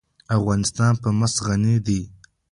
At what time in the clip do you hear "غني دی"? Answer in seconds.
1.45-2.01